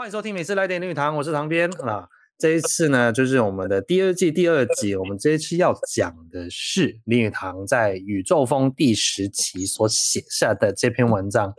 [0.00, 2.08] 欢迎收听《每次来点林语堂》，我是唐编啊。
[2.38, 4.96] 这一次呢，就是我们的第二季第二集。
[4.96, 11.50] 我们这一期要讲的是林语堂在《宇宙锋》第十期所写下的这篇文章《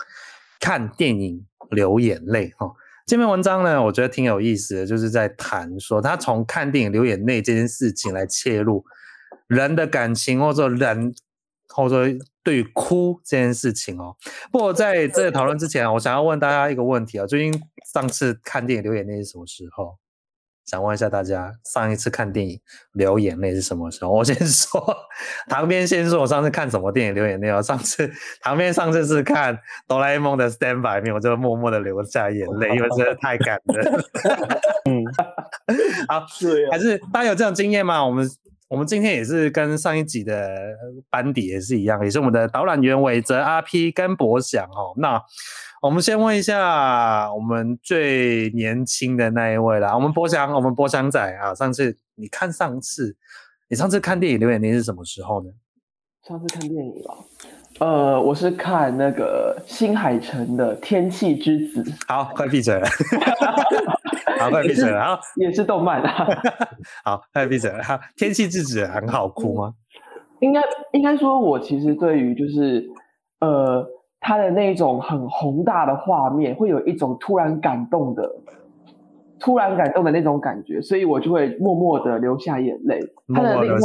[0.59, 2.73] 看电影流眼泪》哈。
[3.05, 8.83] 这篇文章呢，我觉得挺有意思的，就是在谈说他从看电影流眼泪这件事情来切入
[9.45, 11.13] 人的感情，或者人。
[11.73, 12.03] 或者
[12.43, 14.15] 对于哭这件事情哦，
[14.51, 17.61] 不过在这个讨论之前，我想要问大家一个问题啊，最近
[17.93, 19.97] 上次看电影流眼泪是什么时候？
[20.63, 22.59] 想问一下大家，上一次看电影
[22.93, 24.11] 流眼泪是什么时候？
[24.11, 24.81] 我先说，
[25.49, 27.61] 旁边先说，我上次看什么电影流眼泪哦？
[27.61, 28.09] 上次
[28.41, 33.85] 旁边上次是看哆啦 A 梦的 Stand By Me，我就默默的流下眼泪，因为真的太感人。
[34.89, 35.03] 嗯，
[36.07, 38.05] 好，是、啊，还是大家有这种经验吗？
[38.05, 38.29] 我们。
[38.71, 40.49] 我们今天也是跟上一集的
[41.09, 44.93] 班底也是一样，也是我们的导览员伟泽、阿 P 跟博翔哦。
[44.95, 45.21] 那
[45.81, 53.13] 我们先问一下我们最年轻的那一位啦，我们博翔，我们博翔仔啊，上次你看上次，
[53.67, 55.49] 你上次看电影留眼泪是什么时候呢？
[56.25, 57.11] 上次看电影啊，
[57.79, 61.83] 呃，我是看那个新海诚的《天气之子》。
[62.07, 62.87] 好，快闭嘴了。
[64.43, 65.03] 好，快闭嘴了。
[65.03, 66.27] 好， 也是动漫啊。
[67.05, 67.83] 好，快闭嘴了。
[67.83, 69.73] 好，天气之子很好哭吗？
[70.39, 70.59] 应该
[70.93, 72.89] 应该说，我其实对于就是
[73.41, 73.85] 呃，
[74.19, 78.27] 他的那种很宏大的画面，会有一种突然感动的、
[79.39, 82.99] 突然感动的那种感觉，所以我就会默默的流下眼泪。
[83.35, 83.79] 他的另外，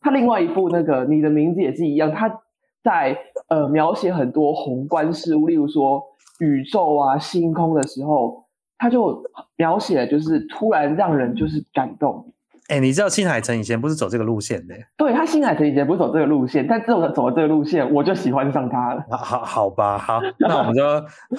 [0.00, 2.40] 他另外一部那个你的名字也是一样，他
[2.82, 3.14] 在
[3.48, 6.02] 呃描写很多宏观事物，例如说
[6.40, 8.47] 宇宙啊、星空的时候。
[8.78, 9.22] 他就
[9.56, 12.32] 描写，就是突然让人就是感动。
[12.68, 14.74] 哎、欸，你知道新海诚以前不是走这个路线的？
[14.96, 19.02] 对，他新海诚以前不是走这个路线，但自从他走了这个路线，我就喜欢上他了。
[19.10, 20.82] 好，好吧，好，那我们就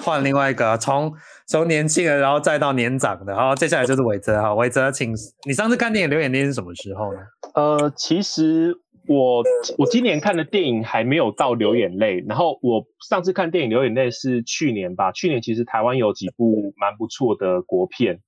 [0.02, 1.12] 换另外一个，从
[1.46, 5.14] 从年轻人，然后再到年长的，好，接下来就是伟泽哈，伟泽，请
[5.46, 7.20] 你上次看电影留眼泪是什么时候呢？
[7.54, 8.80] 呃，其实。
[9.10, 9.42] 我
[9.76, 15.10] 我今年看的电影还没有到流眼泪，然后我上次看电影流眼泪是去年吧。
[15.10, 18.20] 去年其实台湾有几部蛮不错的国片，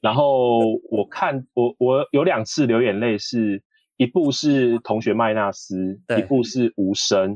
[0.00, 0.60] 然后
[0.92, 3.64] 我看我我有两次流眼泪，是
[3.96, 7.34] 一部是《同学麦纳斯》，一部是《无声》。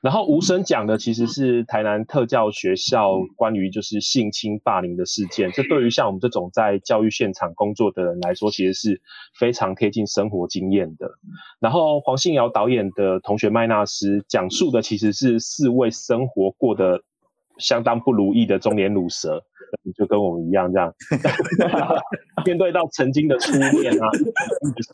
[0.00, 9.00] 然后无声讲的其实是台南特教学校关于就是性侵霸凌的事件，这对于像我们这种在教育现场工作的人来说，其实是
[9.36, 11.10] 非常贴近生活经验的。
[11.58, 17.02] 然后黄信尧导演的同学麦纳斯讲述的其实是四位生活过得
[17.58, 19.42] 相当不如意的中年鲁蛇，
[19.96, 20.94] 就跟我们一样这样，
[22.46, 24.06] 面对到曾经的初恋啊、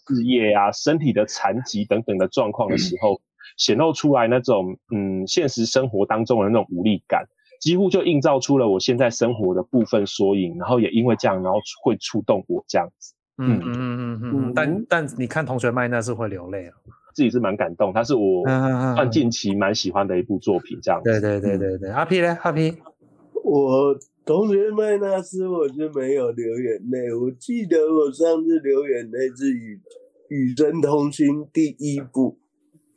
[0.07, 3.21] 事业啊、身体的残疾等等的状况的时候。
[3.57, 7.25] 显露出来那种嗯，现实生活当中的那种无力感，
[7.61, 13.15] 几乎就映照出了我现在生活的部分缩影，然后也因为这样，然后会触动我这样子。
[13.39, 14.53] 嗯嗯嗯嗯嗯。
[14.55, 16.75] 但但你看同学麦那是会流泪啊，
[17.15, 21.11] 自己是蛮感动，他是我算近期蛮喜欢的一部作品，这样子。
[21.11, 21.91] 对对对对对。
[21.91, 22.37] 阿 P 呢？
[22.43, 22.77] 阿 P，
[23.43, 29.81] 我同学麦那斯我是没有流眼泪，我记得我上次流眼泪是与
[30.29, 32.39] 与神同行第一部。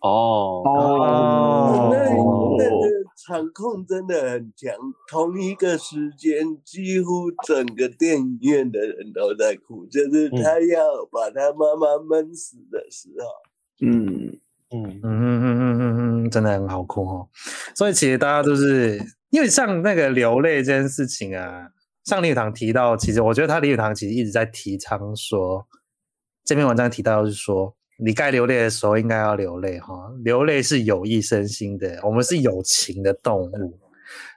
[0.01, 4.73] 哦哦，那那个场控真的很强，
[5.09, 13.25] 同一个时间，几乎整个电影院的人都在哭，就是他要把他妈妈闷死的时候。
[13.81, 17.27] 嗯嗯嗯嗯嗯嗯嗯，真的很好哭哦。
[17.75, 21.69] 所以其实大家都是因为像那个流泪这件事情啊，
[22.03, 25.65] 像林语堂提到，其实我觉得他林语堂其实一直在提倡说，
[26.45, 27.73] 这篇文章提到是说。
[27.97, 29.93] 你该流泪的时候应该要流泪哈，
[30.23, 31.99] 流泪是有益身心的。
[32.03, 33.79] 我们是有情的动物，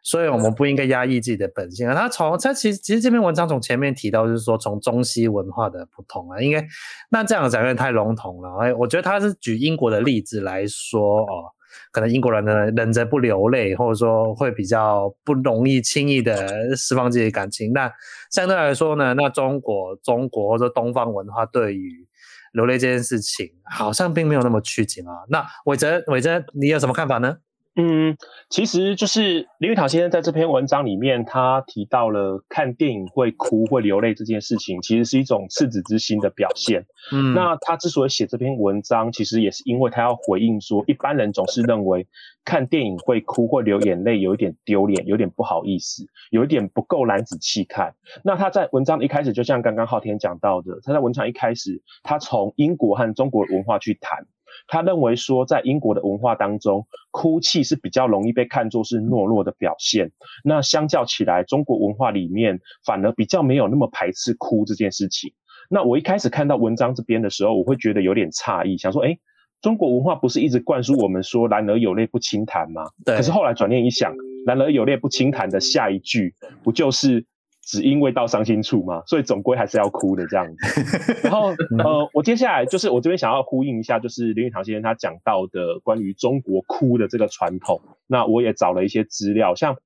[0.03, 1.87] 所以我们不应该压抑自己的本性。
[1.91, 6.67] 他从他其实其实这篇文章从前面提到，就是说从中西文化的不同啊，应该
[7.11, 8.59] 那这样讲有点太笼统了。
[8.61, 11.53] 哎，我觉得他是举英国的例子来说哦，
[11.93, 17.75] 可能英国人呢忍着不流泪，或者说会比较不容易轻易的释放自己的感情。
[17.75, 17.93] 那
[18.31, 22.07] 相对来说呢，那中国中国或者东方文化对于
[22.53, 25.13] 流泪这件事情好像并没有那么拘谨啊。
[25.29, 27.37] 那伟哲，伟哲，你有什么看法呢？
[27.77, 28.17] 嗯，
[28.51, 36.85] 其实就是林语堂先生在这篇文章里面，他提到了看电影会哭会流泪这件事情，其实是一种赤子之心的表现。
[37.13, 42.09] 嗯，那他之所以写这篇文章，其实也是因为他要回应说，一般人总是认为
[42.45, 47.95] 看电影会哭会流眼泪，有一点丢脸，有点不好意思，有一点不够男子气概。
[48.25, 54.27] 那他在文章一开始，就像刚刚昊天讲到的，他在文章一开始，他从英国和中国文化去谈。
[54.71, 60.13] 他认为说，在英国的文化当中，哭泣是比较容易被看作是懦弱的表现。
[60.45, 65.33] 那相较起来，中国文化里面反而比较没有那么排斥哭这件事情。
[65.69, 69.19] 那我一开始看到文章这边的时候，我会觉得有点诧异，想说，诶，
[69.61, 72.85] 中国文化不是一直灌输我们说“男儿有泪不轻弹”吗？
[73.05, 73.17] 对。
[73.17, 74.15] 可是后来转念一想
[74.47, 76.33] ，“男儿有泪不轻弹”的下一句
[76.63, 77.27] 不就是？
[77.71, 81.21] 只因为到伤心处嘛，所以总归还是要哭的这样子。
[81.23, 87.81] 然后呃，我接下来就是我这边想要呼应一下，就是林语堂先生他讲到的关于中国哭的这个传统。
[88.09, 89.77] 那我也找了一些资料，像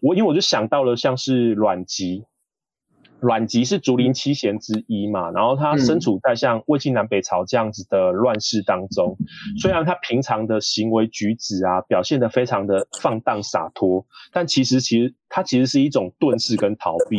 [0.00, 2.24] 我因为我就想到了像是阮籍。
[3.20, 9.16] 阮籍是竹林七贤之一嘛，然后他身处在像魏晋南北朝这样子的乱世当中，
[9.58, 17.18] 虽然他平常的行为举止啊表现得非常的放荡洒脱，但其实其实他其实是一种遁世跟逃避。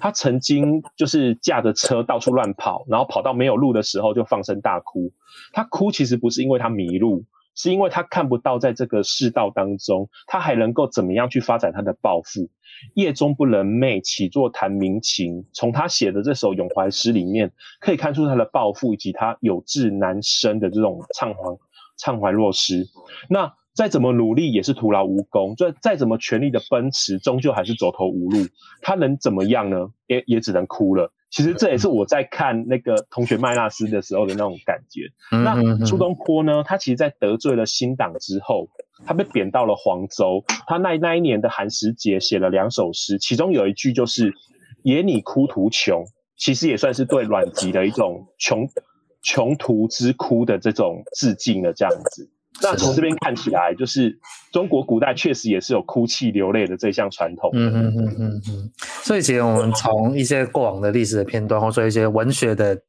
[0.00, 5.12] 他曾经就是驾着车到处乱跑，然后跑到没有路的时候就放声大哭。
[5.52, 7.24] 他哭其实不是因为他迷路，
[7.54, 12.48] 是因为他看不到在这个世道当中，他还能够怎么样去发展他的抱负。
[12.94, 15.44] 夜中不能寐，起坐弹鸣琴。
[15.52, 21.56] 从他写的这首咏怀诗里面，可以看出他的抱负以及他有志难伸的这种怅怀
[21.98, 22.84] 怅怀若失。
[23.30, 28.38] 那再怎么努力也是徒劳无功，再再怎么全力的奔驰，终究还是走投无路。
[28.82, 29.90] 他能怎么样呢？
[30.06, 31.12] 也也只能哭了。
[31.34, 35.10] 其实这也是我在看那个同学麦纳斯的时候的那种感觉。
[35.32, 36.62] 那苏东坡呢？
[36.62, 38.68] 他其实，在得罪了新党之后，
[39.04, 40.44] 他被贬到了黄州。
[40.68, 44.32] 他那那一年的寒食节写了两首诗，其中有一句就是
[44.84, 46.04] “野你哭途穷”，
[46.38, 48.68] 其实也算是对阮籍的一种穷
[49.20, 52.30] 穷途之哭的这种致敬的这样子。
[52.62, 54.18] 那从这边看起来，就是
[54.52, 57.50] 中国古代确实也是有哭泣流泪的这项传统。
[57.52, 58.70] 嗯嗯嗯嗯嗯。
[59.02, 62.80] 所以其实我们从一些过往的历史的片段，或者说一些文学的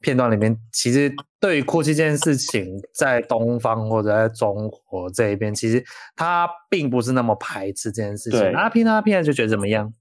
[0.00, 1.10] 片段里面，其实
[1.40, 5.82] 对于哭泣这件事情，在东方或者在中国这一边，其实
[6.14, 8.40] 他并不是那么排斥这件事情。
[8.52, 9.92] 阿平阿平就觉得怎么样？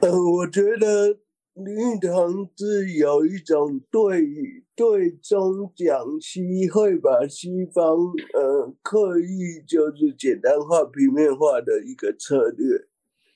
[0.00, 1.18] 呃，我觉得。
[1.52, 4.22] 林语堂是有一种对
[4.80, 7.84] 对中讲西，会把西方
[8.32, 12.88] 呃刻意就是简单化、平面化的一个策略。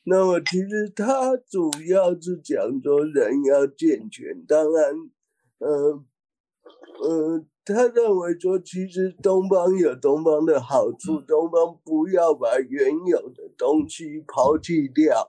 [0.05, 4.95] 那么其实他主要是讲说人要健全，当然，
[5.59, 6.03] 呃
[7.03, 15.29] 呃，他认为说其实东方有东方的好处，东方不要把原有的东西抛弃掉。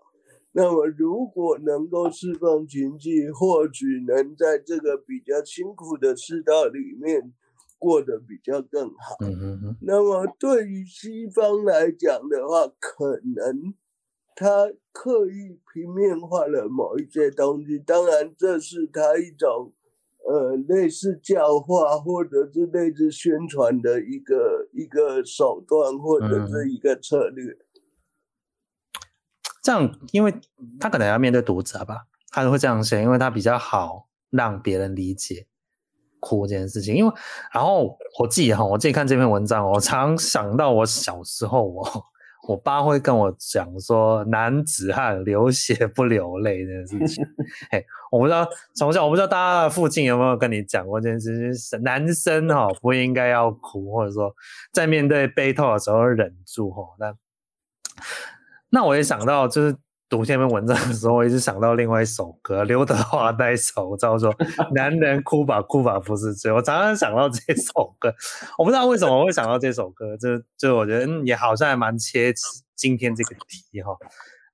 [0.57, 7.33] 那么，如果能够释放情绪，或许能在这个比较辛苦的世道里面
[7.77, 9.17] 过得比较更好。
[9.19, 9.75] 嗯嗯嗯。
[9.81, 13.73] 那么，对于西方来讲的话，可能
[14.33, 17.77] 他刻意平面化了某一些东西。
[17.77, 19.73] 当然，这是他一种
[20.25, 27.51] 呃类似教化或者是类似宣传的一个一个手段，或者是一个策略。
[27.51, 27.64] 嗯
[29.65, 30.31] 这样，因为
[30.79, 35.47] 他可能要面对读者吧，他会这样写，因为他比较好让别人理解
[36.19, 36.95] 哭这件事情。
[36.95, 37.11] 因为，
[37.51, 42.05] 然后我自己哈，我自己看这篇文章，我常想到我小时候，我
[42.47, 47.25] 我爸会跟我讲说“男子汉流血不流泪”这件事情。
[47.71, 54.31] 嘿，我不知道从小，我不知道大家的父亲有没有跟你讲过这件事情，男生哈不应该要哭，或者说
[54.71, 57.15] 在面对悲痛的时候忍住哈，那。
[58.75, 59.73] 那我也想到，就是
[60.09, 64.33] 读这篇文章的时候，我一直想到另外一首歌，刘德华那一首叫做
[64.75, 68.13] 《男人哭吧哭吧不是罪》，我常常想到这首歌，
[68.57, 72.33] 我不知道为什么我会想到这首歌，就就我觉得也好像还蛮切
[72.75, 73.95] 今天这个题哈。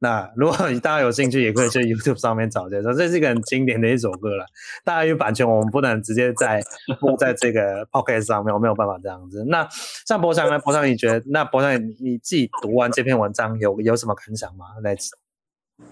[0.03, 4.43] 那如果大家有兴趣，也可以去 YouTube 上面找这首，这是一个很经典的一首歌了。
[4.83, 6.59] 大家有版权，我们不能直接在
[6.99, 9.45] 播在这个 Podcast 上面，我没有办法这样子。
[9.47, 9.67] 那
[10.07, 10.57] 像博翔呢？
[10.57, 11.21] 博翔，你觉得？
[11.27, 14.65] 那博翔，你自己读完这篇文章有有什么感想吗？
[14.81, 14.95] 来，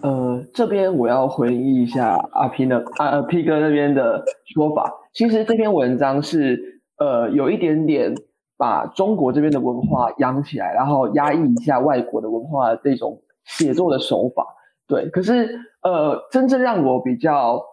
[0.01, 4.25] 呃，这边我要回忆一下阿 P 的阿 P 哥那边的
[4.56, 4.92] 说法。
[5.13, 8.16] 其实这篇文章是呃有一点点
[8.58, 13.22] 把中国这边的文化养起来，然后压抑一下外国的文化的这种。
[13.46, 14.46] 写作的手法，
[14.88, 17.63] 对，可是呃，真正让我比较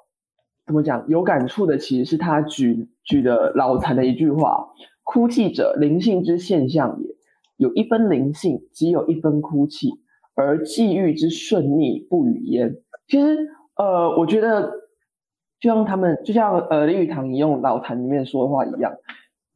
[0.64, 4.68] 怎么讲有感触的，其实是他举举的老残的一句话
[5.04, 7.14] ：“哭泣者，灵性之现象也。
[7.56, 9.90] 有一分灵性，即有一分哭泣，
[10.34, 12.76] 而际遇之顺逆不语焉。”
[13.08, 13.36] 其实
[13.76, 14.70] 呃，我觉得
[15.60, 18.94] 就像他们，就像呃林语堂引用老残里面说的话一样，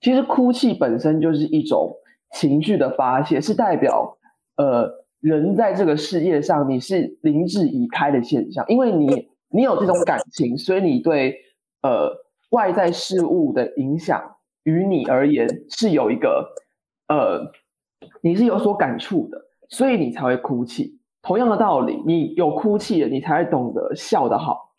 [0.00, 1.96] 其实哭泣本身就是一种
[2.32, 4.18] 情绪的发泄，是代表
[4.56, 5.00] 呃。
[5.20, 11.36] 人在这个世界上，你是灵智已开的现象，因为你你有这种感情，所以你对
[11.82, 12.10] 呃
[12.50, 16.46] 外在事物的影响于你而言是有一个
[17.08, 17.52] 呃，
[18.22, 20.98] 你是有所感触的，所以你才会哭泣。
[21.22, 24.70] 同样的道理，你有哭泣了，你才会懂得笑得好。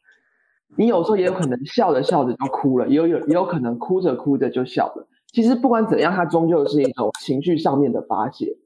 [0.76, 5.08] 你有时候也有可能笑着笑着就哭了，也有有也有可能哭着哭着就笑了。
[5.28, 8.58] 其实不管怎样，它终究是一种情绪上面的发泄。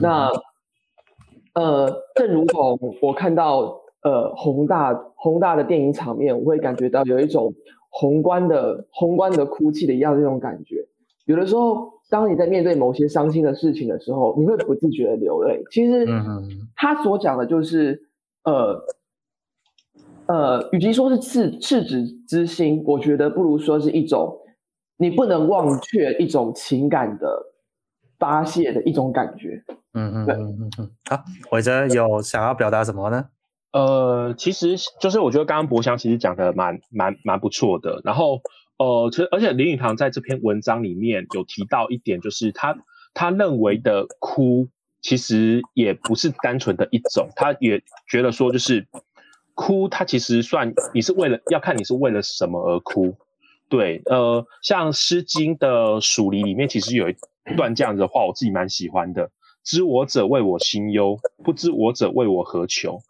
[0.00, 0.28] 那
[1.54, 7.52] 呃，正如同我看到呃宏大宏大的电影场面，我会感觉到有一种
[7.90, 10.76] 宏观的宏观的哭泣的一样的那种感觉。
[11.26, 15.62] 有的时候，当你在面对某些伤心的事情的时候，你会不自觉的流泪。
[15.70, 16.06] 其实
[16.74, 18.02] 他所讲的就是
[18.44, 18.80] 呃。
[20.26, 24.38] 呃，与其说是赤赤子之心，我觉得不如说是一种
[24.96, 27.51] 你不能忘却一种情感的
[28.22, 29.64] 发泄的一种感觉。
[29.94, 30.90] 嗯嗯嗯嗯嗯。
[31.10, 33.26] 好，伟哲有想要表达什么呢？
[33.72, 38.00] 呃，其实就是我觉得刚刚博翔其实讲的蛮蛮蛮不错的。
[38.04, 38.40] 然后
[38.78, 42.78] 呃，其实而且林语堂在这篇文章里面有提到一点，就是他
[43.12, 44.68] 他认为的哭
[45.00, 48.86] 其实也不是单纯的一种，他也觉得说就是。
[49.54, 53.14] 哭，他其实算你是为了要看你是为了什么而哭，
[53.68, 57.14] 对，呃，像《诗经》的蜀离里面其实有一
[57.56, 59.30] 段这样子的话，我自己蛮喜欢的
[59.64, 63.00] ：“知我者谓我心忧，不知我者谓我何求。”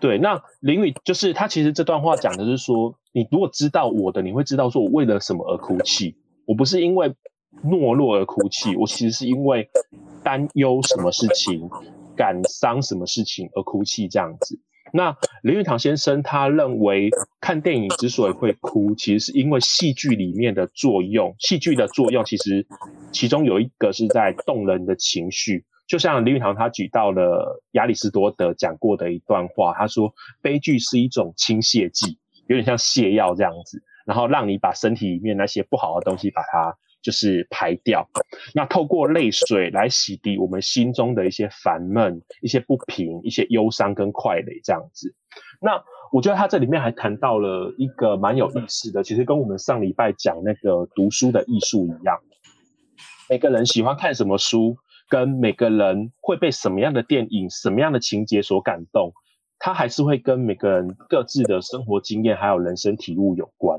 [0.00, 7.14] 对，那林语就是他其实这段话讲的是说，你如果知道我的，你会知道说我为了什么而哭泣，我不是因为
[7.64, 9.68] 懦弱而哭泣，我其实是因为
[10.22, 11.68] 担忧什么事情、
[12.16, 14.60] 感伤什么事情而哭泣这样子。
[14.92, 21.34] 那林语堂先生他认为，看电影之所以会哭，其实是因为戏剧里面的作用。
[21.38, 22.66] 戏剧的作用其实
[23.12, 36.76] 其中有一个是在动人的情绪，就像林语堂他举到了亚里士多德讲过的一段话，他说悲剧是一种清泻剂，有点像泻药这样子，然后让你把身体里面那些不好的东西把它。
[37.00, 38.08] 就是排掉，
[38.54, 45.14] 那透过泪水来洗涤我们心中的一些烦闷、一些不平、一些忧伤跟快乐这样子。
[45.60, 52.18] 那我觉得他这里面还谈到了一个蛮有意思的，其实跟我们上礼拜讲那个读书的艺术一样，
[53.28, 54.76] 每个人喜欢看什么书，
[55.08, 59.12] 跟每个人会被什么样的电影、什么样的情节所感动，
[59.58, 63.78] 他还是会跟每个人各自的生活经验还有人生体悟有关。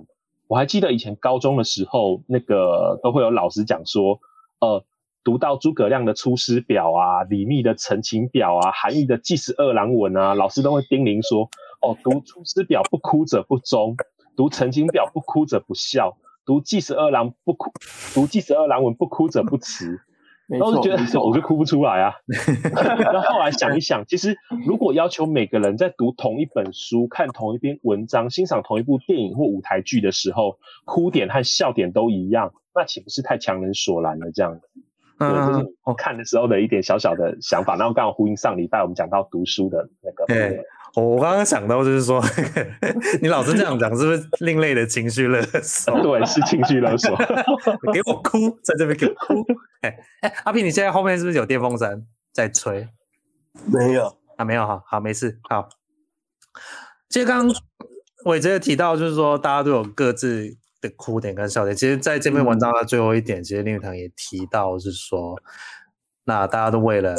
[0.49, 4.19] 我还记得以前高中的时候，那个都会有老师讲说，
[4.59, 4.83] 呃，
[5.23, 11.47] 读到诸葛亮的《出师表》啊，李密的《陈情表》啊，韩愈的《祭十二郎文》啊，老师都会叮咛说，
[11.81, 13.95] 哦，读《出师表》不哭者不忠，
[14.35, 17.71] 读《陈情表》不哭者不孝，读《祭十二郎》不哭，
[18.15, 20.01] 读《祭十二郎文》不哭者不慈。
[20.49, 22.13] 然后就觉得我就哭不出来啊。
[23.13, 34.31] 那后来想一想，其实如果要求每个人在读同一本书、看同一篇文章、欣赏同一部电影或舞台剧的时候，哭点和笑点都一样，那岂不是太强人所难了？
[34.33, 34.61] 这样子，
[35.19, 37.75] 对，这是我看的时候的一点小小的想法。
[37.75, 40.25] 然后刚好呼应上礼拜我们讲到读书的那个。
[40.95, 42.21] 我刚刚想到就是说，
[43.21, 46.01] 你老是这样讲，是不是另类的情绪勒索？
[46.01, 47.15] 对，是情绪勒索。
[47.93, 49.45] 给我哭，在这边给我哭。
[49.81, 52.87] 哎哎，阿平，你现在后面是不是有电风扇在吹？
[53.65, 55.69] 没有啊，没有哈，好，没事，好。
[57.09, 57.55] 其实刚刚
[58.25, 61.75] 伟哲也提到，就是说大家都有各自的哭点跟笑点。
[61.75, 65.39] 其实，在这篇文章的最后一点，嗯、其实林语堂也提到，是说，
[66.25, 67.15] 那大家都为了。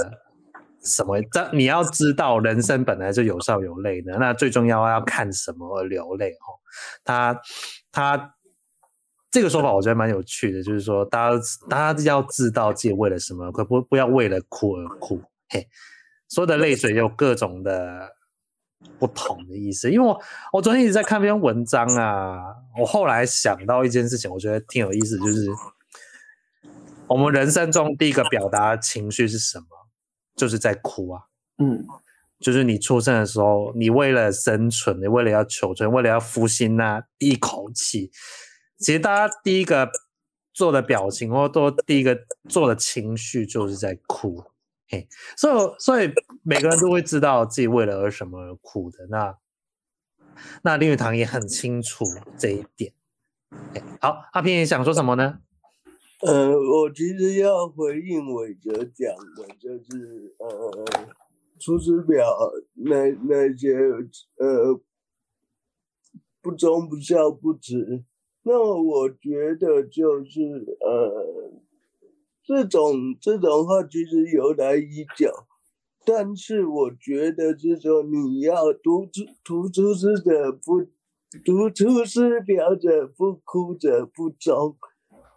[0.83, 1.21] 什么？
[1.31, 4.17] 这你要知道，人生本来就有笑有泪的。
[4.19, 6.31] 那最重要要看什么而流泪？
[6.31, 6.57] 哦，
[7.05, 7.41] 他
[7.93, 8.35] 他
[9.31, 11.37] 这个说法我觉得蛮有趣的，就是说，大家
[11.69, 15.23] 大家要知道自己为了什么，可不不要为了哭而哭。
[15.51, 15.69] 嘿，
[16.29, 18.09] 所有的泪水有各种的
[18.99, 19.91] 不同的意思。
[19.91, 20.21] 因为我
[20.53, 22.39] 我昨天一直在看篇文章啊，
[22.79, 25.47] 我后来想到一件事情，我觉得挺有意思，就是
[27.07, 29.67] 我们人生中第一个表达情绪是什么？
[30.41, 31.23] 就是在哭啊，
[31.59, 31.85] 嗯，
[32.39, 38.11] 就是你出生的时候，你为了生存，你为了要求存，为了要呼吸那一口气，
[38.79, 39.91] 其实大家第一个
[40.55, 42.19] 做的表情，或都第一个
[42.49, 44.43] 做的情绪，就是在哭，
[44.89, 45.07] 嘿，
[45.37, 46.11] 所以所以
[46.43, 49.07] 每个人都会知道自己为了而什么而哭的。
[49.11, 49.37] 那
[50.63, 52.07] 那林语堂也很清楚
[52.39, 52.95] 这一点。
[54.01, 55.41] 好，阿平你想说什么呢？
[56.23, 60.85] 呃，我其实要回应伟哲讲的，就是呃，
[61.59, 62.27] 《出师表》
[62.75, 63.75] 那那些
[64.37, 64.79] 呃
[66.43, 68.05] 不忠不孝不慈，
[68.43, 70.43] 那我觉得就是
[70.81, 71.53] 呃
[72.45, 75.33] 这种这种话其实由来已久，
[76.05, 80.83] 但是我觉得是说你要读出读出师者不
[81.43, 84.77] 读出师表者不哭者不忠。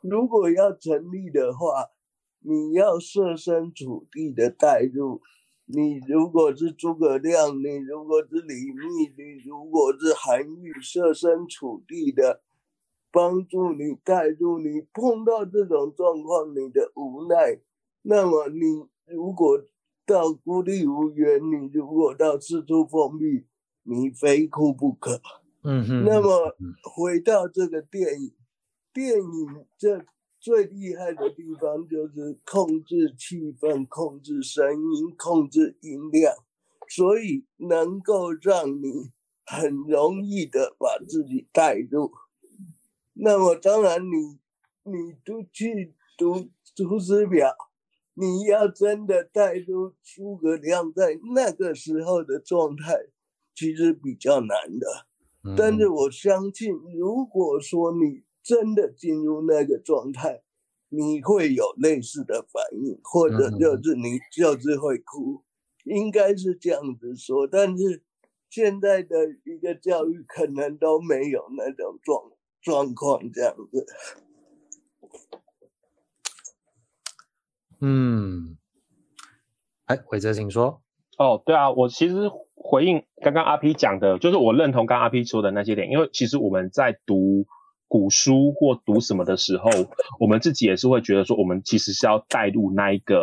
[0.04, 1.92] 如果要成立的话，
[2.40, 5.22] 你要设身处地的带入。
[5.66, 12.42] 你如果是诸葛亮，你如果是李密，你如果是韩愈，设身处地的
[13.10, 14.60] 帮助你带入。
[14.60, 17.62] 你碰到这种状况，你的无奈，
[18.02, 19.64] 那么你如果
[20.06, 23.46] 到孤立无援，你如果到四处封闭，
[23.84, 25.22] 你非哭不可。
[25.64, 26.04] 嗯哼。
[26.04, 26.58] 那么
[26.94, 28.34] 回到这个电影，
[28.94, 30.06] 电影这。
[30.46, 36.34] 最厉害的地方就是控制气氛、控制声音、控制音量，
[36.90, 39.14] 所以能够让你
[39.46, 42.12] 很容易的把自己带入。
[43.14, 44.18] 那么当然你，
[44.84, 46.36] 你你都去读
[46.76, 47.48] 《出师表》，
[48.16, 52.98] 你要真的带入诸葛亮在那个时候的状态，
[53.56, 55.08] 其实比较难的。
[55.56, 60.44] 但是我相信，如果说你真的进入那个状态，
[60.90, 65.42] 你会有类似的反应，或者就是你就是会哭，
[65.86, 67.48] 应该是这样子说。
[67.48, 68.04] 但是
[68.50, 72.32] 现在的一个教育可能都没有那种状
[72.62, 73.86] 状况这样子。
[77.80, 78.58] 嗯，
[79.86, 80.82] 哎，伟哲，请说。
[81.18, 87.48] 哦，对啊，我其实回应刚刚阿 P 讲的，就是我认同刚刚阿 P 说的那些点，因为其实我们在读。
[87.94, 89.70] 古书或读什么的时候，
[90.20, 93.22] 我们自己也是会觉得说，我们其实是要带入那一个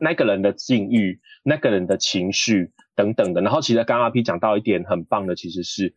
[0.00, 3.40] 那个人的境遇、那个人的情绪等等的。
[3.42, 5.94] 然后，其实刚刚阿 P 讲到一点很棒的，其实是，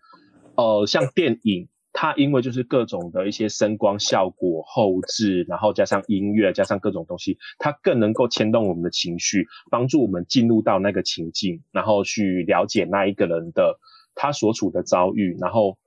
[0.53, 13.79] 呃，像电影，它因为就是各种的一些声光效果、后置，然后加上音乐，加上各种东西，它更能够牵动我们的情绪，帮助我们进入到那个情境，然后去了解那一个人的
[14.13, 15.79] 他所处的遭遇，然后。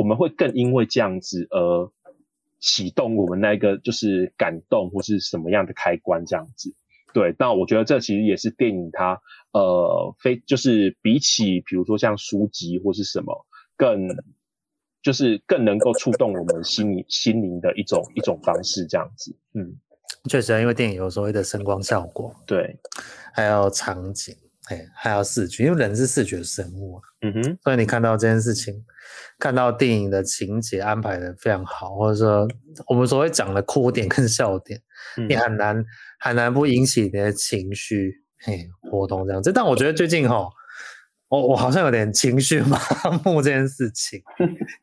[0.00, 1.90] 我们会更因为这样子而
[2.58, 6.72] 启动我们那个就是感动或是什么样的开关这样子，
[7.12, 7.34] 对。
[7.38, 9.20] 那我觉得这其实也是电影它
[9.52, 14.08] 呃非就是比起比如说像书籍或是什么更
[15.02, 19.36] 就是更能够触动我们心灵心灵的一种一种方式这样子。
[19.52, 19.76] 嗯，
[20.30, 22.78] 确实，因为电影有所谓的声光效果，对，
[23.34, 24.34] 还有场景。
[24.70, 28.72] 哎，还要视觉，因为人是视觉生物，啊嗯哼，所以你看到这件事情，
[29.36, 32.46] 看到电影的情节安排的非常好，或者说
[32.86, 34.80] 我们所谓讲的哭点跟笑点，
[35.16, 35.84] 嗯、你很难
[36.20, 39.52] 很难不引起你的情绪，嘿，活动这样子。
[39.52, 40.48] 但我觉得最近哈，
[41.28, 42.78] 我我好像有点情绪麻
[43.24, 44.22] 木这件事情，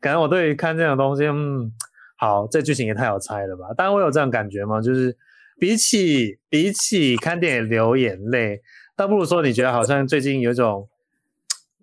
[0.02, 1.72] 感觉我对于看这种东西，嗯，
[2.18, 3.72] 好，这剧情也太好猜了吧？
[3.74, 4.82] 当然我有这样感觉吗？
[4.82, 5.16] 就是
[5.58, 8.60] 比起比起看电影流眼泪。
[8.98, 10.88] 倒不如说，你觉得好像最近有一种，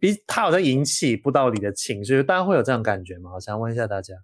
[0.02, 3.32] 比他好像引起不到你的情绪，大家会有这样感觉吗？
[3.36, 4.16] 我想问一下大家。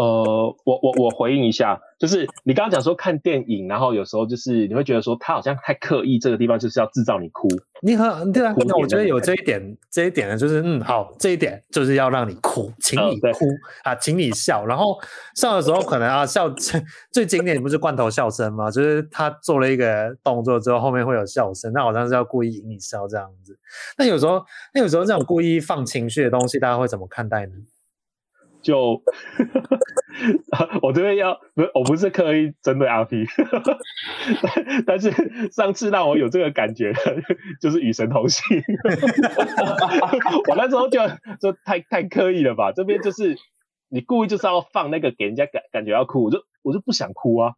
[0.00, 7.46] 呃，我我我回应一下，就是你刚刚讲说看电影，然后有时候就是你会觉得说他好像太刻意，这个地方就是要制造你哭。
[7.82, 13.28] 你很对啊，那我觉得有这一点，这一点呢，就是嗯，好，这一点就是要让你哭，请你哭、
[13.84, 14.98] 呃、啊，请你笑，然后
[15.34, 16.48] 笑的时候可能啊笑，
[17.12, 18.70] 最经典不是罐头笑声吗？
[18.70, 23.58] 就是他做了一个动作之后，后面会有笑声，那好像是要故意引你笑这样子。
[23.98, 27.52] 那有时候，那有时候这种故意放情绪的东西，大家会怎么看待呢？
[28.62, 29.02] 就，
[30.82, 33.24] 我这边要不是，我不是刻意针对阿 P，
[34.86, 35.10] 但是
[35.50, 36.98] 上次让我有这个感觉的，
[37.60, 38.60] 就是《与神同行》，
[40.50, 41.00] 我那时候就
[41.40, 42.72] 就太太刻意了吧？
[42.72, 43.36] 这边就是
[43.88, 47.52] 你故意就是要放那个给人家感感觉要哭，我就我就不想哭啊，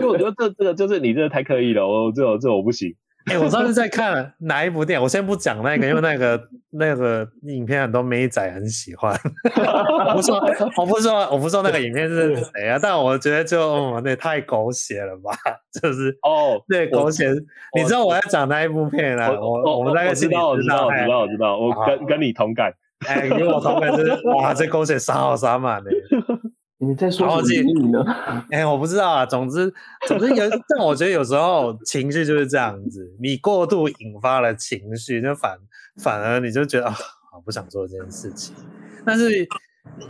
[0.00, 2.94] 就我觉得这这个就是你这个太刻意了，我这这我不行。
[3.28, 5.02] 哎、欸，我上次在看哪一部电影？
[5.02, 9.14] 我先不讲那个，因为那个那个影片很多妹仔很喜欢。
[10.08, 10.40] 我不说，
[10.76, 12.78] 我不说，我不说那个影片是谁啊？
[12.80, 15.36] 但我觉得就哦，那太狗血了吧？
[15.80, 17.30] 就是哦，对，狗血。
[17.76, 19.30] 你知道我在讲哪一部片啊？
[19.30, 22.72] 我我，我们大概知道，我知道，我知道，我知道，我跟跟你同感。
[23.06, 25.90] 哎、欸，跟我同感就是哇，这狗血杀好杀满的。
[26.80, 28.04] 你在说什么呢？
[28.50, 29.26] 哎、欸，我不知道啊。
[29.26, 29.72] 总之，
[30.06, 35.58] 总之有， 但我觉得有时候情绪就是这样子，你过度引发了情绪，就反
[36.00, 36.94] 反而你就觉得啊，
[37.34, 38.54] 我不想做这件事情。
[39.04, 39.28] 但是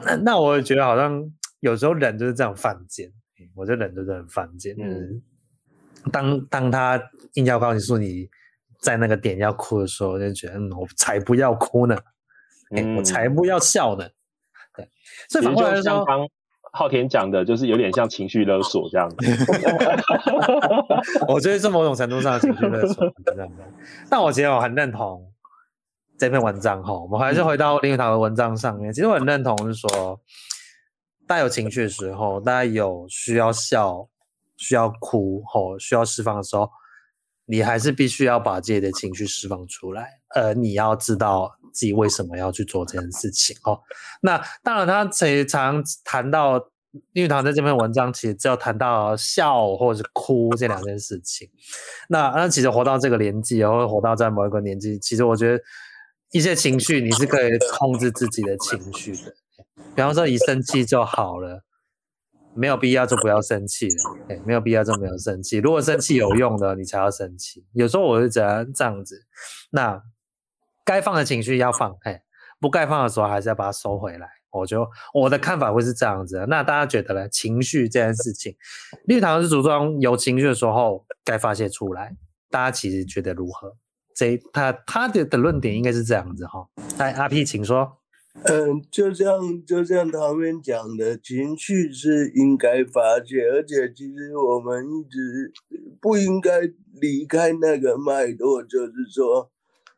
[0.04, 1.24] 那那我也觉得好像
[1.60, 3.10] 有时候人就是这样犯贱，
[3.54, 4.76] 我觉得人就是很犯贱。
[4.78, 5.22] 嗯，
[6.12, 7.00] 当当他
[7.34, 8.28] 硬要告诉你你
[8.82, 11.96] 在那个点要哭的时候，就觉得嗯，我才不要哭呢，
[12.72, 14.06] 欸嗯、我才不要笑呢。
[14.76, 14.86] 对，
[15.30, 16.04] 所以反过来说。
[16.72, 19.16] 昊天讲的就是有点像情绪勒索这样子，
[21.26, 23.04] 我觉得是某种程度上的情绪勒索，
[24.10, 25.32] 但我其实我很认同
[26.18, 26.92] 这篇文章哈。
[26.92, 30.20] 我们还是回到林语堂的文章上面，其实我很认同是说，
[31.26, 34.08] 大家有情绪的时候，大家有需要笑、
[34.56, 36.70] 需要哭吼、需要释放的时候，
[37.46, 40.20] 你还是必须要把自己的情绪释放出来。
[40.34, 43.78] 呃，你要知道自己为什么要去做这件事情哦。
[44.20, 46.58] 那当然，他常常谈到
[47.12, 51.48] 因为他在这篇文章，其实只有谈到笑或者是哭这两件事情。
[52.08, 55.62] 那那其实活到这个年纪，或者活到在某一个年纪，其实我觉得
[56.32, 59.32] 一些情绪你是可以控制自己的情绪的。
[59.94, 61.62] 比方说，一生气就好了。
[62.54, 65.58] 没有必要就不要生气了，哎，没有必要就没有生气。
[65.58, 67.64] 如果生气有用的，你才要生气。
[67.72, 69.14] 有时候我是这样这样子，
[69.70, 70.02] 那
[70.88, 72.22] 该放的情绪要放，哎，
[72.58, 74.26] 不该放的时候还是要把它收回来。
[74.50, 76.46] 我就我的看法会是这样子。
[76.48, 77.28] 那大家觉得呢？
[77.28, 78.56] 情绪这件事情，
[79.04, 82.16] 林语堂是主张有情绪的时候该发泄出来。
[82.48, 83.76] 大家其实觉得如何？
[84.16, 86.66] 这他他的的论点应该是这样子哈。
[86.96, 87.98] 来，阿 P，请说。
[88.44, 95.52] 嗯，就像就像他们讲的，情绪是应该发泄，而且其实我们一直
[96.00, 96.50] 不应该
[96.98, 99.50] 离开那个脉络，就是说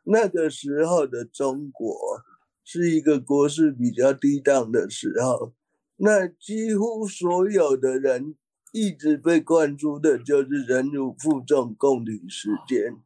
[0.04, 2.22] 那个时候的中国
[2.64, 5.54] 是一个国势比较低档的时候，
[5.96, 8.34] 那几乎所有的人
[8.72, 12.96] 一直被灌输的就是忍辱负重、共体时间，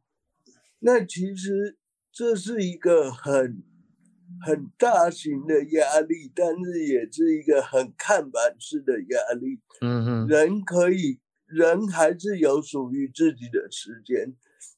[0.79, 1.77] 那其实
[2.11, 3.63] 这是一个很。
[4.45, 9.61] 很大型的压力，但是也是一个很看板式的压力。
[9.81, 14.35] 嗯哼，人可以，人还是有属于自己的时间，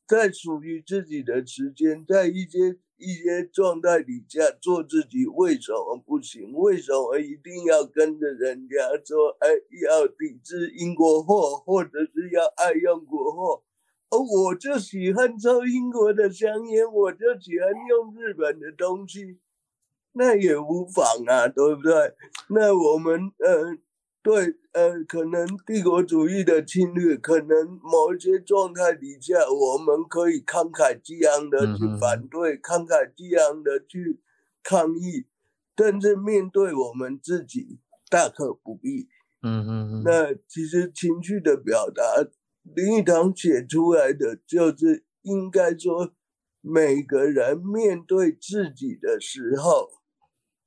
[0.07, 6.53] 在属于自己的时间，在一些一些状态底下做自己，为什么不行？
[6.53, 9.35] 为什么一定要跟着人家说？
[9.39, 9.49] 哎，
[9.83, 13.63] 要抵制英国货，或者是要爱用国货？
[14.09, 19.39] 哦，我就喜欢抽英国的香烟，我就喜欢用日本的东西。
[20.13, 21.93] 那也无妨啊，对不对？
[22.49, 23.77] 那我们呃，
[24.27, 34.19] 对呃，可能帝国主义的侵略，可能某一些状态底下，我们可以慷慨激昂的去反对，嗯、慷慨激昂的去
[34.61, 35.27] 抗议，
[35.73, 39.07] 但是面对我们自己，大可不必。
[39.41, 40.03] 嗯嗯嗯。
[40.03, 42.03] 那其实情绪的表达，
[42.63, 46.11] 林语堂写出来的就是应该说，
[46.59, 49.89] 每个人面对自己的时候。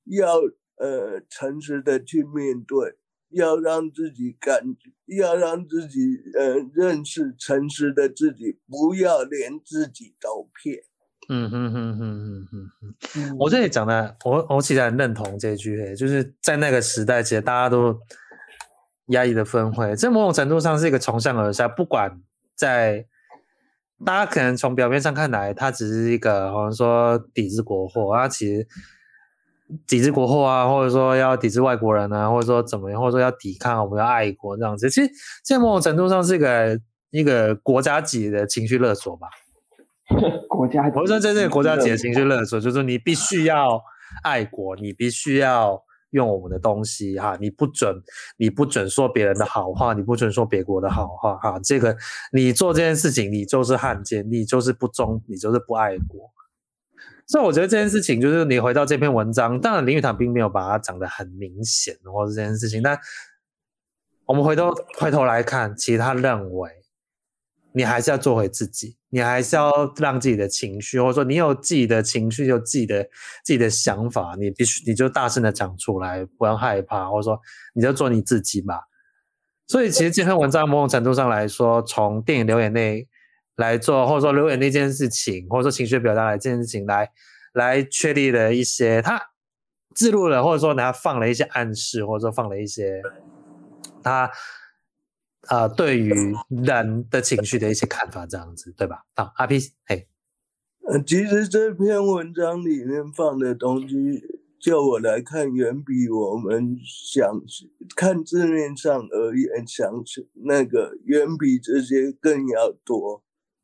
[0.07, 0.39] 要
[0.77, 2.97] 呃诚实的去面对，
[3.31, 5.99] 要让自己感觉，要让自己
[6.37, 10.83] 呃认识诚实的自己，不要连自己都骗。
[11.29, 17.97] 嗯哼哼哼哼哼哼，我这里讲的，我我其实很认同这句，就是在那个时代，其实大家都
[19.09, 22.21] 压抑的氛围，这某种程度上是一个从上而下，不管
[22.57, 23.07] 在
[24.05, 28.67] 大家可能从表面上看来，它只是一个好像说抵制国货，它其实。
[29.87, 34.89] 抵制国货啊，或者说要抵制外国人啊，或者说怎么样，或者说要抵抗，我们要爱国这样子。
[34.91, 35.11] 其实，
[35.45, 36.81] 在某种程度上是一个
[37.11, 39.29] 一个国家级的情绪勒索吧。
[40.49, 43.81] 国家级，我说这是国家级的情绪勒索，就是你必须要
[44.25, 45.81] 爱国，你必须要
[46.11, 47.95] 用我们的东西哈，你不准
[48.37, 51.61] 你不准说别人的好话，你不准说别国的好话哈。
[51.63, 51.97] 这个
[52.33, 56.29] 你做这件事情，你就是汉奸，你就是不忠，你就是不爱国。
[57.31, 62.99] 所以我觉得这件事情就是你回到这篇文章，当然林语堂并没有把它讲得很明显，或者这件事情，但
[64.27, 66.69] 我们回头回头来看，其实他认为
[67.73, 73.05] 你还是要做回自己，你还是要让自己的情绪，或者说你有自己的情绪，有自己的
[73.45, 77.39] 自己的想法，你必须你就大声的讲出来，不要害怕，或者说
[77.75, 78.81] 你就做你自己吧。
[79.69, 83.07] 所以其实这篇文章某种程度上来说，从电影流眼泪。
[83.57, 87.11] 来做，或者说留言那件事情，或者说情绪表达来这件事情来，
[87.53, 89.21] 来确立了一些他
[89.95, 93.03] 记录了，或者说他放了一些暗示，或者说放了一些
[94.03, 94.31] 他
[95.49, 99.05] 呃对于人的情绪的一些看法，这样子对吧？
[99.15, 100.09] 好，阿 P，嘿，
[100.87, 104.23] 呃，其实这篇文章里面放的东西，
[104.59, 107.43] 就我来看，远比我们想
[107.95, 109.93] 看字面上而言，想
[110.45, 113.23] 那个远比这些更要多。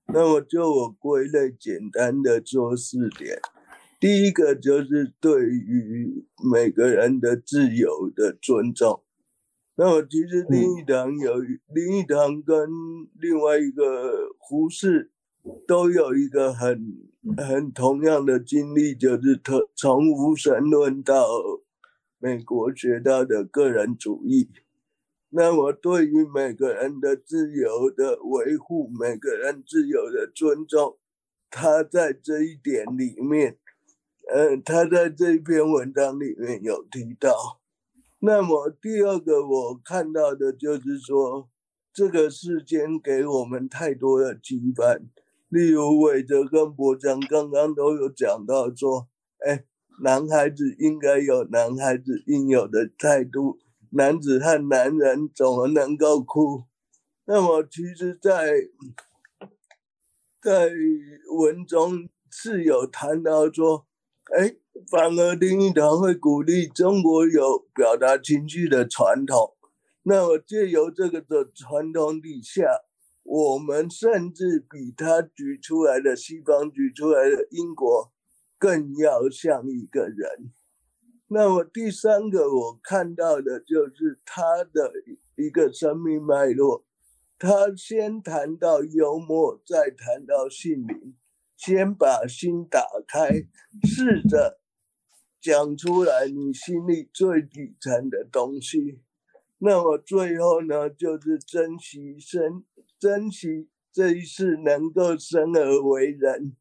[0.09, 3.41] 那么就我归类，简单的做四点。
[3.99, 9.03] 第一个就是对于每个人的自由的尊重。
[9.77, 12.69] 那么其实林语堂有林语堂跟
[13.21, 15.11] 另外一个胡适
[15.67, 16.97] 都有一个很
[17.37, 19.41] 很同样的经历，就是
[19.75, 21.27] 从无神论到
[22.19, 24.51] 美国学到的个人主义。
[25.31, 30.99] 那么，对于每个人的自由的维护，每个人自由的尊重，
[31.51, 33.59] 他在这一点里面，
[34.33, 37.61] 嗯、呃，他在这一篇文章里面有提到。
[38.21, 41.49] 那么第二个我看到的就是说，
[41.93, 45.03] 这个世间给我们太多的羁绊，
[45.49, 49.09] 例如伟哲跟博章刚刚都有讲到说，
[49.39, 49.65] 哎，
[50.03, 53.59] 男孩子应该有男孩子应有的态度，
[53.91, 56.65] 男子汉男人怎么能够哭？
[57.25, 58.53] 那么其实在，
[60.41, 60.71] 在
[61.39, 63.87] 文中是有谈到说，
[64.37, 64.57] 哎。
[64.91, 69.57] 反而林语堂会鼓励中国有表达情绪的传统，
[70.03, 72.83] 那么借由这个的传统底下，
[73.23, 78.13] 我们甚至比他举出来的西方举出来的英国
[78.59, 80.53] 更要像一个人。
[81.29, 84.93] 那么第三个我看到的就是他的
[85.35, 86.85] 一个生命脉络，
[87.39, 91.17] 他先谈到幽默，再谈到性灵，
[91.57, 93.47] 先把心打开，
[93.83, 94.61] 试着。
[95.39, 99.01] 讲出来你心里最底层的东西，
[99.59, 102.65] 那么最后呢，就是珍惜生，
[102.99, 106.57] 珍惜这一世能够生而为人，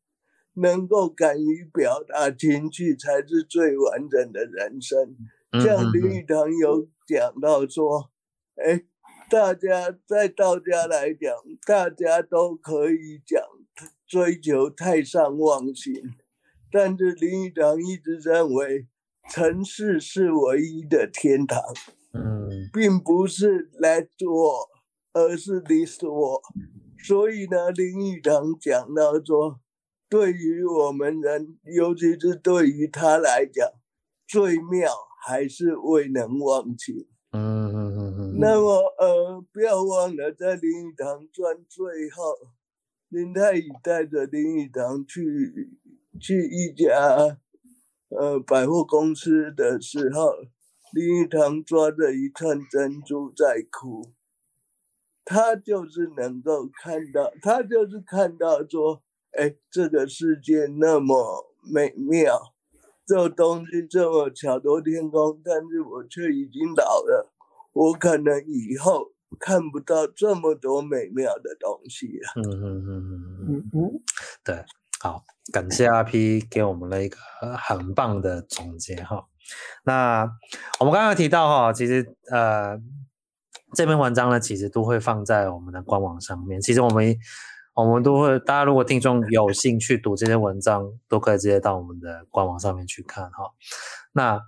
[0.56, 5.16] 能够敢于表达情绪，才是最完整的人生。
[5.64, 8.12] 像林语堂有讲到说，
[8.56, 8.84] 哎，
[9.30, 11.34] 大家在道家来讲，
[11.66, 13.42] 大家都可以讲
[14.06, 15.94] 追求太上忘形。
[16.72, 18.88] 但是林语堂一直认为，
[19.32, 21.62] 城市是唯一的天堂，
[22.14, 24.68] 嗯，并不是 let war，
[25.14, 26.42] 而是 this war。
[27.02, 29.60] 所以呢，林语堂讲到说，
[30.10, 33.70] 对于我们人，尤其是对于他来讲，
[34.28, 34.92] 最妙
[35.26, 37.08] 还是未能忘情。
[37.32, 38.38] 嗯嗯嗯嗯。
[38.40, 42.36] 那么呃，不要忘了，在林语堂传最后，
[43.10, 45.80] 林太乙带着林语堂去。
[46.18, 47.38] 去一家
[48.08, 50.32] 呃百货公司的时候，
[50.94, 54.14] 林语堂抓着一串珍珠在哭。
[55.26, 59.04] 他就是能够看到，他就是看到说，
[59.38, 62.54] 哎，这个世界那么美妙，
[63.06, 67.32] 这东西这么巧夺天工，但是我却已经老了，
[67.74, 72.32] 我可能以后看不到这么多美妙的东西了。
[72.36, 74.02] 嗯嗯嗯嗯嗯嗯，
[74.44, 74.64] 对。
[75.02, 77.18] 好，感谢阿 P 给我们了一个
[77.58, 79.28] 很棒的总结哈。
[79.84, 80.28] 那
[80.80, 82.76] 我们刚刚提到哈，其实呃
[83.76, 86.60] 这篇文章呢，其实都会放在我们的官网上面。
[86.60, 87.16] 其实我们
[87.76, 93.52] 我们都会，大家如果听众有兴趣读这些文章，都可以直接到我们的官网上面去看哈。
[94.14, 94.42] 那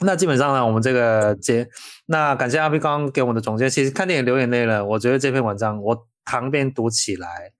[0.00, 1.68] 那基本上呢，我们这个节，
[2.06, 3.68] 那感谢阿 B 刚刚给我们的总结。
[3.68, 7.52] 其实看电影流眼泪了，我觉得这篇文章我旁边读起来。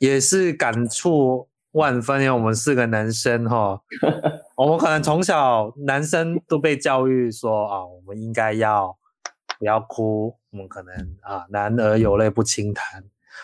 [0.00, 3.80] 也是感触万分，因为我们四个男生哈，
[4.56, 8.96] 我们可能从小男生都被教育说啊，我们应该要
[9.58, 13.02] 不要哭，我们可能啊，男儿有泪不轻弹，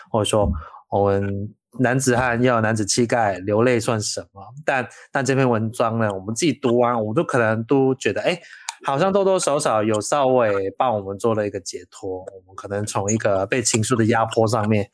[0.09, 0.49] 或者说
[0.89, 4.41] 我们男子汉要有男子气概，流泪算什么？
[4.65, 8.39] 但但这篇文章呢，我们自己读完，我们都可能都觉得，哎，
[8.85, 14.89] 好像多多少少有稍微帮我们做了一个解脱，我们可能从一个被情绪的压迫上面。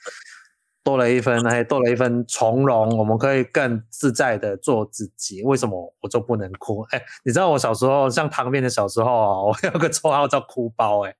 [0.83, 5.43] 多了一分，还多了一分从容，我们可以更自在的做自己。
[5.43, 6.81] 为什么我就不能哭？
[6.89, 11.15] 哎，你知道我小时候，像唐编的小时候啊，我有个绰号叫哭包，哎，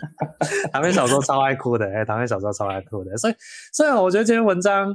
[0.72, 3.34] 唐编小时候超爱哭的，哎，唐编小时候超爱哭的，所以，
[3.72, 4.94] 所以我觉得这篇文章，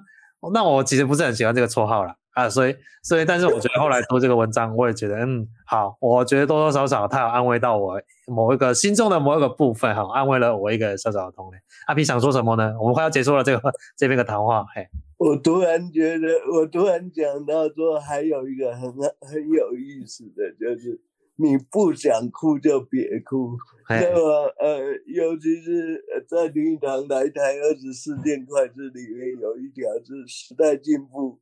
[0.53, 2.15] 那我其实不是很喜欢这个绰号啦。
[2.33, 11.51] 啊，所以，所以，但是我觉得后来读这个文章，我也觉得，嗯，好，我觉得多多少少他有安慰到我某一个心中的某一个部分，哈，安慰了我一个小小的痛。
[11.87, 12.75] 阿 P 想说什么呢？
[12.79, 18.83] 我们快要结束了这个 这边的谈话，嘿，我突然觉得，我突然讲到说，还有一个很
[19.21, 21.01] 很有意思的就是，
[21.37, 23.55] 你不想哭就别哭。
[23.89, 31.39] 那么，呃，尤其是在林语堂来台二十四件快事里面，有一条是时代进步。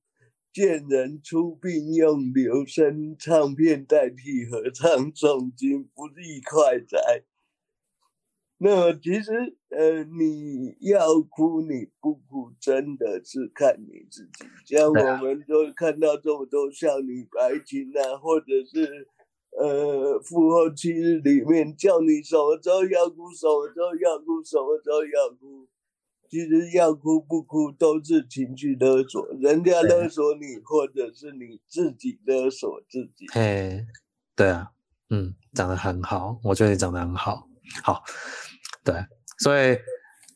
[0.54, 7.24] 见人出殡用留声唱片代替合唱诵经，不亦快哉？
[8.60, 14.46] 那么其实，呃，你要哭你不哭，真的是看你自己。
[14.66, 19.10] 像我们都看到这么多少女白情啊，或者是
[19.58, 25.68] 呃，父后七日里面叫你什么时候要哭，什么时候要哭，什么时候要哭。
[26.28, 33.26] 其实要哭不哭都是情绪勒索，人家勒索你，或者是你自己勒索自己。
[33.32, 33.86] 嘿，
[34.36, 34.72] 对啊，
[35.12, 37.48] 嗯，讲得很好，我觉得你讲得很好，
[37.84, 38.04] 好，
[38.84, 38.96] 对，
[39.38, 39.78] 所以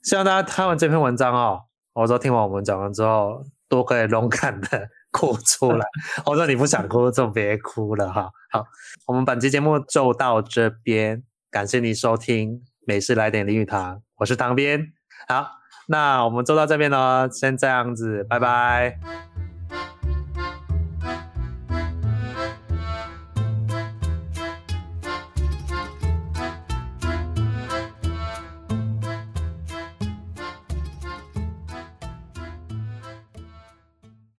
[0.03, 1.59] 希望大家看完这篇文章哦，
[1.93, 5.85] 我说听完我们讲完之后，都可以 勇敢的哭出来。
[6.25, 8.29] 我说你不想哭就别哭了哈。
[8.51, 8.65] 好，
[9.07, 14.93] 我们本期节目就到这边，感谢你收听美事来点林语堂，我是唐边。
[15.27, 15.51] 好，
[15.87, 19.28] 那我们就到这边喽，先这样子，拜拜。